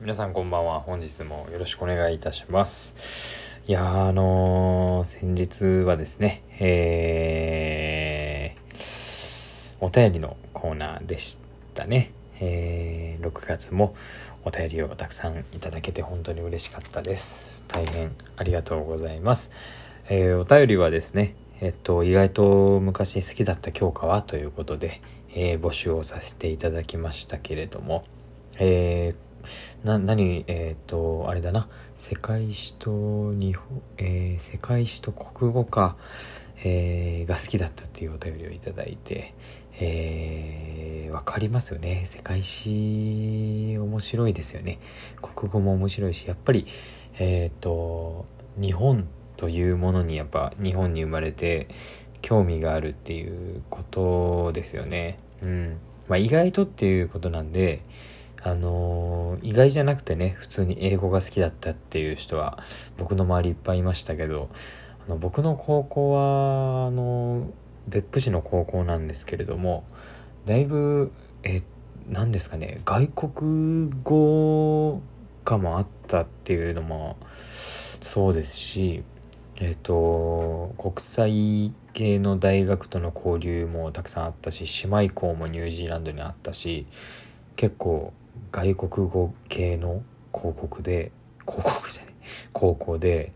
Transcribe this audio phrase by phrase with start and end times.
[0.00, 0.78] 皆さんこんばんは。
[0.78, 2.96] 本日もよろしくお願いいたします。
[3.66, 11.36] いやー、あのー、先日はですね、えー、お便りのコーナーでし
[11.74, 12.12] たね。
[12.38, 13.96] えー、6月も
[14.44, 17.64] お便りをたくさんいただけて本当に嬉しかったです。
[17.66, 19.50] 大変ありがとうございます。
[20.08, 25.02] えー、お便りはですね、えっと、意外と昔好きだった教科はということで、
[25.34, 28.04] えー、募集をさせていただきましたけれども、
[28.60, 29.27] えー、
[29.84, 31.68] な、何、えっ、ー、と、あれだな、
[31.98, 35.96] 世界史と日本、えー、世界史と国語か、
[36.64, 39.34] えー、が好きだったっていうお便りをいただいて、
[39.80, 42.04] えー、わかりますよね。
[42.06, 44.80] 世界史面白いですよね。
[45.22, 46.66] 国語も面白いし、やっぱり、
[47.18, 48.26] えっ、ー、と、
[48.60, 51.68] 日本というものにやっぱ日本に生まれて
[52.22, 55.16] 興味があるっていうことですよね。
[55.42, 55.78] うん。
[56.08, 57.82] まあ意外とっていうことなんで、
[58.48, 62.64] あのー、意外じゃなくてね、普通に英語が好きだったっていう人は
[62.96, 64.48] 僕の周りいっぱいいましたけど、
[65.06, 67.50] あの僕の高校は、あの
[67.88, 69.84] 別府市の高校なんですけれども、
[70.46, 71.62] だいぶ、え、
[72.08, 75.02] 何ですかね、外国語
[75.44, 77.16] がもあったっていうのも
[78.00, 79.02] そうですし、
[79.56, 86.86] えっ、と、国際系の大学との交流もたくさんあったし、姉妹校もニュージーランドにあったし、
[87.56, 88.14] 結構
[88.50, 90.02] 外国語系の
[90.34, 91.12] 広告で
[91.46, 92.14] 広告じゃない。
[92.52, 93.32] 高校で、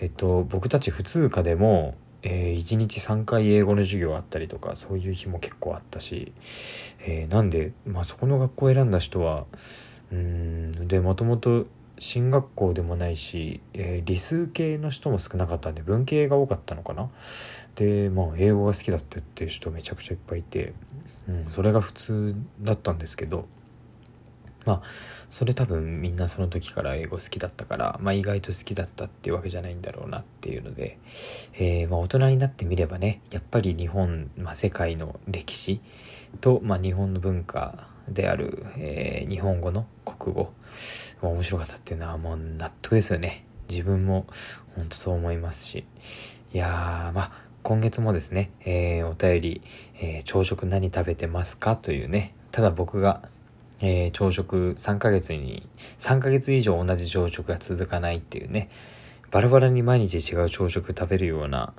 [0.00, 6.32] えっと、僕たち普通科でも、えー、1日3回英語の授業あったりとかそういう日も結構あったし、
[7.00, 9.46] えー、なんで、まあ、そこの学校を選んだ人は
[10.12, 11.66] うんでもともと
[11.98, 17.10] 進学校でもないし、えー、理数系の人も少なかったんで文系が多かったのかな。
[17.74, 20.72] でまあ英語が好きだったっていう人めちゃくちゃいっぱいいて、
[21.28, 23.46] うん、それが普通だったんですけど
[24.66, 24.82] まあ
[25.30, 30.98] それ多分みんなその時から英語好きだったから、まあ、意外と好きだったっていうわけじゃないんだろうなっていうので、
[31.54, 35.80] えー、まあ大人になってみればねやっぱり日本、まあ、世界の歴史
[36.42, 40.52] と、ま、日本の文化である、えー、日本語の国語
[41.22, 43.44] 面白かったっていうのはもう納得ですよね。
[43.68, 44.26] 自分も
[44.76, 45.84] 本当そう思いますし。
[46.52, 47.32] いやーまあ
[47.64, 49.62] 今月もですね、えー、お便り、
[50.00, 51.74] え、朝食何食べてますか？
[51.74, 53.28] というねただ僕が
[53.80, 58.70] えー、朝食3ヶ月に、3ヶ月以上同じ朝食が続かないっていうね、
[59.30, 61.74] バラバラに毎日違う朝食食べるような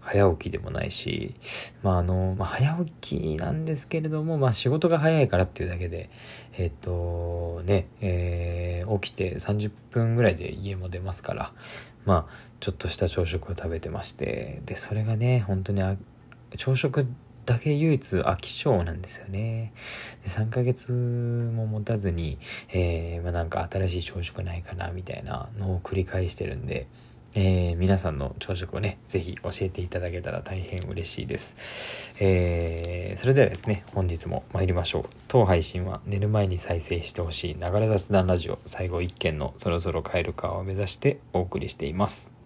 [0.00, 1.34] 早起きでもないし、
[1.82, 6.10] まああの、まあ、早起きなんですけれども、まあ仕事が早いからっていうだけで、
[6.56, 11.52] えっ、と、ね、えー、起きて30分ぐらいで家も出ますから、
[12.04, 15.82] まあちょっとした朝食を食べてまして、で、それがね、本当に
[16.56, 17.06] 朝食
[17.48, 19.72] だけ唯一飽き性なんですよね。
[20.22, 22.38] で3ヶ月も持たずに、
[22.70, 26.86] えー、まあ、なんか新しい朝食ないかなみたいなのを繰り返してるんで、
[27.34, 31.56] えー、皆さんの朝食をね、ぜひ教えていただけたら大変嬉しいです。
[32.20, 35.04] えー、それではですね、本日も参りましょう。
[35.26, 42.37] 当配信は寝る前に再生してほしいながら雑談ラジオ最後1件のそろそろ帰るかを目指してお送りしています。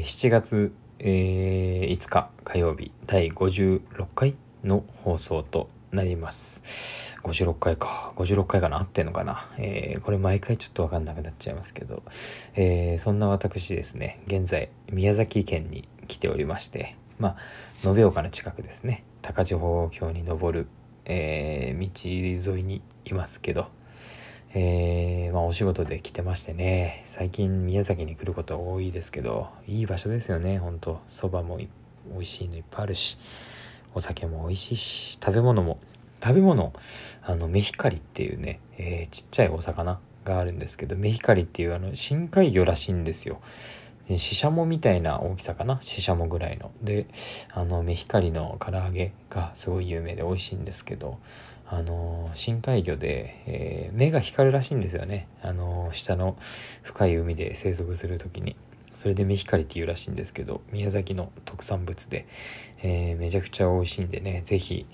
[0.00, 4.34] えー、7月、えー、5日火曜日第56回
[4.64, 6.62] の放送となります。
[7.22, 8.14] 56回か。
[8.16, 8.78] 56回かな？
[8.78, 9.50] 合ってんのかな？
[9.58, 12.02] えー、これ毎回ちょっとわかんなくなっちゃいますけど、
[12.54, 17.36] えー、そんな私ですね、現在、宮崎県に来ておりまして、ま
[17.84, 20.68] あ、延岡の近くですね、高千穂峡に登る、
[21.04, 23.66] えー、道沿いにいますけど、
[24.52, 31.00] えー、まあお仕事で来てましてね、最近宮崎に来ること多いですけど、いい場所ですよね、ほんと。
[31.08, 31.68] 蕎麦も美
[32.16, 33.16] 味しいのいっぱいあるし、
[33.94, 35.78] お酒も美味しいし、食べ物も、
[36.20, 36.72] 食べ物、
[37.22, 43.40] あの、メヒカリっていうね、えー、ちっちゃいお魚があるんですけど、メヒカリっていうあの、深海魚らしいんですよ。
[44.08, 46.72] シシャモみたいな大きさかなシシャモぐらいの。
[46.82, 47.06] で、
[47.52, 51.18] あの、メヒカリの唐揚げがすごい有名で美味しいんですけど、
[51.72, 55.28] あの深海魚で、えー、目が光るらしいんですよね。
[55.40, 56.36] あの下の
[56.82, 58.56] 深い海で生息する時に。
[58.96, 62.26] それで目光っていうらしいんですけど宮崎の特産物で、
[62.82, 64.42] えー、めちゃくちゃ美味しいんでね。
[64.44, 64.84] 是非、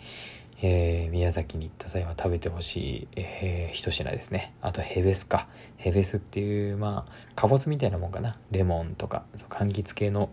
[0.62, 4.52] えー、宮崎に行った際は食べてほしい、えー、一品ですね。
[4.60, 5.48] あとヘベスか。
[5.78, 8.38] ヘベスっていうまあかぼすみたいなもんかな。
[8.50, 10.28] レモンとか柑橘系の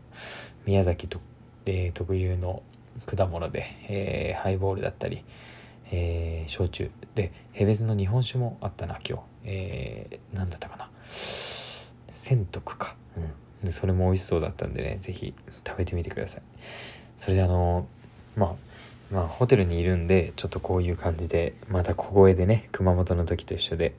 [0.65, 1.21] 宮崎と、
[1.65, 2.63] え、特有の
[3.05, 5.23] 果物で、え、ハイボールだったり
[5.95, 6.89] えー、焼酎。
[7.13, 9.23] でヘベズの日本酒もあったな今日。
[9.45, 10.89] えー、何だったかな。
[12.09, 13.19] 千徳か、う
[13.65, 15.33] ん、でそれも美味しそうだったんでね是非
[15.67, 16.41] 食べてみてください。
[17.19, 17.85] それであの
[18.35, 18.55] まあ
[19.13, 23.93] まあホテルにいるんでちょっとこういう感じでまた小声でね熊本の時と一緒で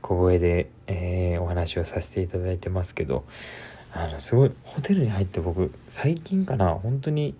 [0.00, 3.24] 小声で、えー、お話をさせていただいてますけど
[3.92, 7.34] あのすごいホテルに入って僕最近かな本当に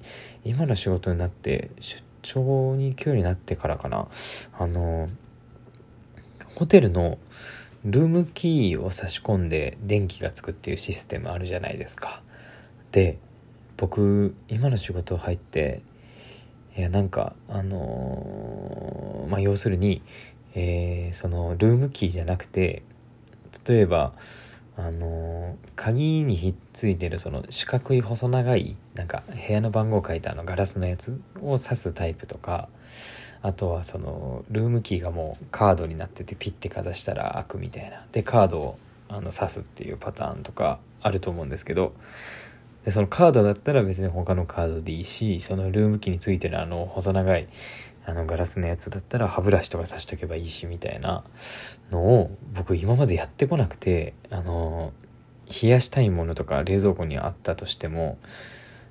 [0.45, 4.09] 今の仕事になって出張に行くようになってからかな。
[4.59, 5.09] あの
[6.57, 7.19] ホテルの
[7.85, 12.23] ルームキーを差し込んで電気がつくっていうシステムあるじゃないですか。
[12.93, 13.19] で
[13.77, 15.83] 僕今の仕事入って
[16.77, 20.03] いやなんかあのー、まあ要するに、
[20.55, 22.83] えー、そのルームキーじゃなくて
[23.69, 24.13] 例えば
[24.77, 32.69] あの、鍵にひっついてるその四角い細長いなんか部屋の番号書いたあのガラスのやつを挿すタイプとか
[33.43, 38.07] あとはそのルームキーがもうカードになっててピッてかざしたら開くみたいな。
[38.11, 38.79] でカードを
[39.09, 41.93] あの挿すっていうパターンとかあると思うんですけど
[42.85, 47.49] でそのカードだったら別に他のカードでいいしそのルームキーについてるあの細長い
[48.07, 51.25] あのガラスのやつだったら歯ブラシとかさしとけばいいしみたいな
[51.91, 54.93] のを僕今までやってこなくてあの
[55.63, 58.19] 冷やしたいものとか冷蔵庫にあったとしても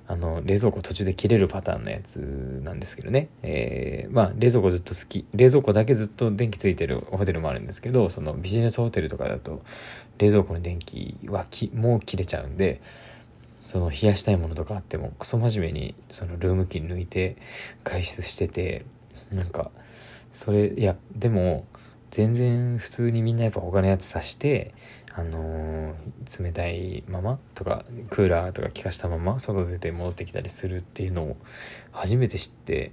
[0.06, 2.18] あの冷蔵庫途中で切れるパターンのやつ
[2.62, 9.62] なんですけどね、えー、まあ冷蔵庫ずっと好き冷蔵庫だけずっと電気ついてるホテルもあるんですけどそのビジネスホテルとかだと
[10.18, 12.82] 冷蔵庫の電気はきもう切れちゃうんで
[13.64, 17.38] その冷やしたいものとかあってもクソ真面目にそのルームキー抜いて
[17.82, 18.84] 外出してて
[19.34, 19.70] なんか
[20.32, 21.66] それいやでも
[22.10, 24.74] 全然普通にみんなやっぱ他のやつさして
[25.12, 31.36] あのー、冷たいままとかクーラーとか効かしたまま外出て戻ってきたりするっていうのを
[31.92, 32.92] 初めて知って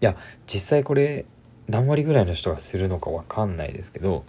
[0.00, 0.16] いや
[0.46, 1.26] 実際これ
[1.68, 4.24] 何割ぐらいの人がするのか分かんないですけど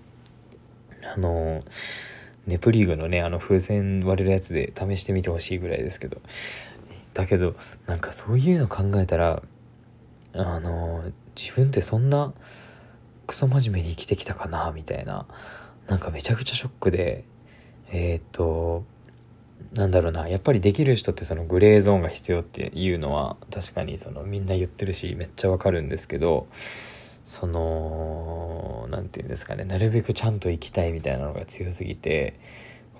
[1.13, 1.63] あのー
[2.47, 6.21] ネプリーグのねあの風船割れるやつで試してみてほしいぐらいですけど
[7.13, 7.55] だけど
[7.87, 9.41] なんかそういうの考えたら
[10.33, 11.03] あの
[11.35, 12.33] 自分ってそんな
[13.27, 15.27] クソ真面目に生きてきたかなみたいな。
[15.87, 17.25] なんかめちゃくちゃショックで。
[17.91, 18.83] えー、っと
[19.73, 20.27] なんだろうな。
[20.27, 26.47] やっぱりできる人ってそのグレーゾーンが必要っていうのは確かにそのみんな言ってるしめっちゃわかるんですけど
[27.25, 29.63] その何て言うんですかね。
[29.63, 32.39] なるべくちゃんと生きたいみたいなのが強すぎて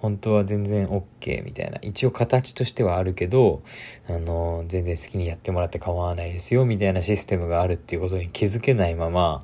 [0.06, 1.80] 本当は全然 OK みたいな。
[1.82, 3.64] 一応形としてはあるけど
[4.08, 9.44] あの全然好きにやってもらって構わないですよみたいなシステムがあるっていうことに気づけないまま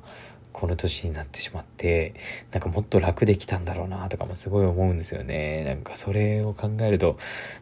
[0.52, 2.14] この年になってしまって
[2.52, 5.64] なんかもっと楽できたんだろうなとかもすごい思うんですよね。
[5.64, 7.18] なんかそれを考えると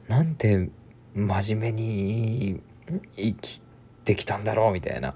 [0.09, 0.69] なんて
[1.15, 2.61] 真面目に
[3.17, 3.63] 生き
[4.05, 5.15] てきたんだろうみたいな。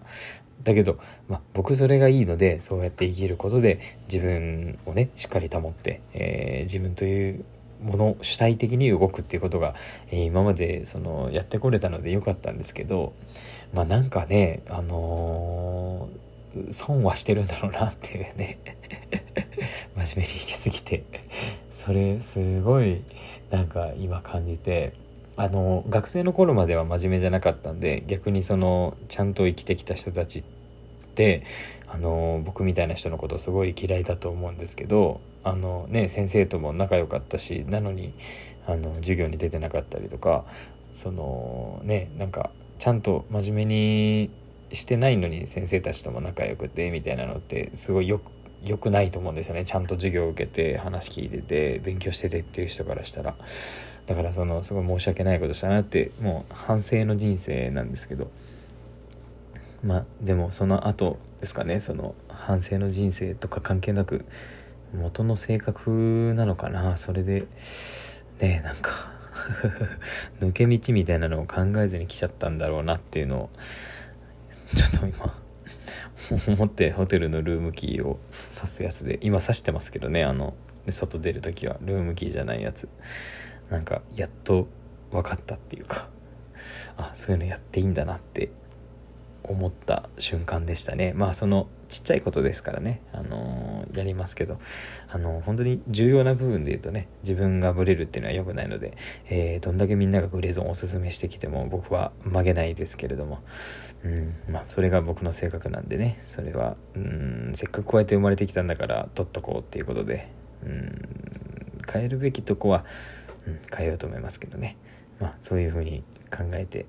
[0.63, 0.99] だけど、
[1.29, 7.45] まあ、僕それがいいのでそうやって生きることで自分をねしっかり保って、えー、自分という
[7.85, 9.75] もの主体的に動くっていうことが、
[10.11, 13.13] えー、今までそのやってこれたので良かったんですけど
[13.73, 18.59] まあなんかねあのー、損はしてるんだろうなっていうね。
[19.97, 21.05] 真面目に生きすぎて。
[21.85, 23.03] それすごい
[23.51, 24.95] なんか今感じて
[25.37, 30.43] あの学生の頃までは真面目じゃなかったんで逆にそのちゃんと生きてきた人たちっ
[31.15, 31.45] て
[31.87, 38.15] あの僕みたいな人のことすごい嫌いだと思うんですけどあの、ね、先生とも仲良かったしなのに
[38.67, 40.45] あの授業に出てなかったりとか
[40.93, 44.31] そのねなんかちゃんと真面目に
[44.73, 48.33] してないのに先生たちとも仲良くてみたいなのってすごいよく
[48.65, 49.65] 良くないと思うんですよね。
[49.67, 53.37] ちゃんと授業を受けて話聞いてて勉強しててっていう人からしたら。
[54.07, 58.31] だからそのすごい申し訳ないことしたなってもう反省の人生なんですけど。
[59.83, 61.81] まあでもその後ですかね。
[61.81, 64.25] その反省の人生とか関係なく
[64.95, 66.97] 元の性格なのかな？
[66.97, 67.47] それで
[68.41, 69.13] ねなんか
[70.41, 73.51] 抜け道みたいなのを考えずに来ちゃったんだろうなっていうのを
[74.75, 75.43] ちょっと今
[76.55, 78.19] 思ってホテルのルームキーを
[78.55, 80.55] 刺すやつで今刺してますけどねあの
[80.89, 81.79] 外出る時は。
[81.81, 82.89] ルームキーじゃないやつ。
[83.71, 84.69] なんかやっと
[85.11, 86.09] 分かったっていうか。
[86.97, 88.51] あそういうのやっていいんだなって
[89.45, 91.13] 思った瞬間でしたね。
[91.15, 94.59] まあそのちっちゃいことですからね、あのー、やりますけど、
[95.09, 98.97] あのー、本当に重要な部分で言うとね自分がブレるっていうのは良くないので、
[99.29, 103.41] えー、どんだけみんながグレーゾーンをおすすめしてきても僕は曲げないですけれども、
[104.05, 106.23] うんまあ、それが僕の性格なんでね。
[106.27, 110.29] それはうんせっかくこうやって生まれてきたんだから取っとこうっていうことで
[110.65, 111.03] うん
[111.93, 112.85] 変えるべきとこは
[113.47, 114.77] うん、変えようと思いますけどね。
[115.21, 116.03] まあ、そういうふうに
[116.35, 116.87] 考えて、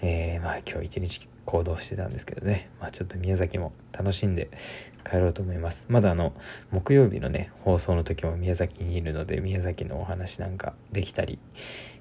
[0.00, 4.50] えー、まあ、今日一日行動してたんですけどね、まあ、ちょっと宮崎も楽しんで
[5.08, 5.86] 帰ろうと思います。
[5.88, 6.32] まだあの、
[6.70, 11.38] 木曜日のね、放送の時も宮崎にいるので、宮崎のお話なんかできたり、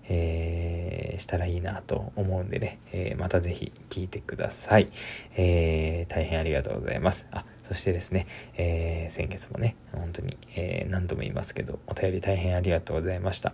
[0.07, 4.89] えー、したらいいなと思うんでね、えー、また是非聞いてください。
[5.35, 7.25] えー、大変ありがとうございます。
[7.31, 13.53] あそしてですね、えー、先月もね、本当に、えー、何度も言いますけど、お便り大変ありがとうございました。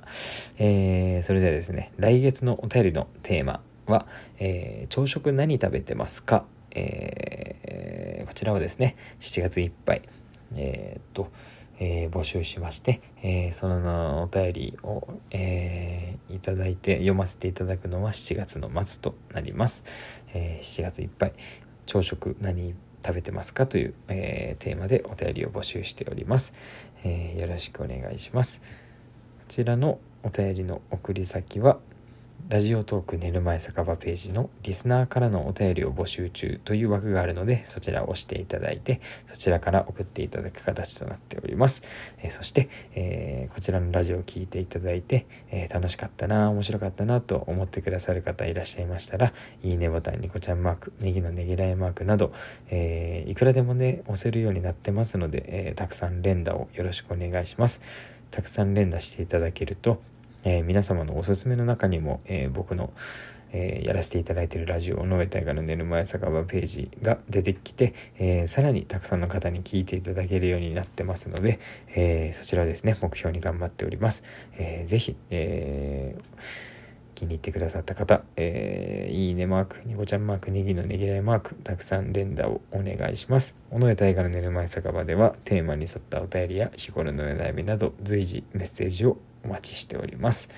[0.58, 4.06] えー、それではですね、来月のお便りのテーマは、
[4.40, 6.46] え朝食何食べてますか？
[6.72, 10.02] えこちらはですね、7月いっぱい、
[10.56, 11.30] えっと、
[11.80, 19.84] え募集しまして、えそのお便りを、えいただいて読ませていただくのは7月の末となります。
[20.34, 21.34] え7月いっぱい、
[21.86, 22.74] 朝食何
[23.06, 26.54] 食べてますかという、えー、テーマでお便りを募集しております、
[27.04, 28.62] えー、よろしくお願いします。
[29.40, 31.80] こちらのお便りの送り先は
[32.50, 41.82] ラジオトーク寝る前酒場ページのリスナーからのお便りを募集中という枠があるので、そちらを押していただいて、そちらから送っていただく形となっております。
[42.20, 49.34] えー、そして、えー、こちらのラジオを聴いていただいて、えー、楽しかったな、面白かったなと思ってくださる方いらっしゃいましたら、
[49.64, 52.34] いいねボタン、ニコちゃんマーク、ネギのねぎらいマークなど、
[52.70, 57.82] えいくらでもね、押せるようになってますので、えたくさん連打をよろしくお願いします。
[58.32, 60.02] たくさん連打していただけると、
[60.44, 62.92] え、皆様のおすすめの中にも、え、僕の、
[63.54, 71.60] え、やらせていただいているラジオ「尾上大河の寝る前酒場」ページが出てきて、えさらにたくさんの方に聞いていただけるようになってますので、
[71.94, 74.24] えそちらですね目標に頑張っております。
[74.58, 76.16] えー、ぜひ、え
[77.22, 83.56] 気に入ってくださった方、えー、いいねマーク、ニコちゃんマーク、ネギのねぎらいマーク、たくさん連打をお願いします。
[83.70, 90.50] 尾上大河の寝る前酒場では、テーマに沿ったお便りや日頃の悩みなど、随時メッセージをお待ちしております。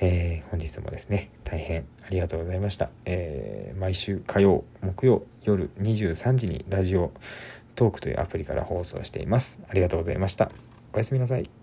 [0.00, 2.90] えー、本日もですね、大変ありがとうございました。
[3.04, 7.10] えー、毎週火曜、木曜夜23時にラジオ
[7.74, 9.58] トークというアプリから放送しています。
[9.68, 10.50] ありがとうございました。
[10.92, 11.57] おやすみなさい。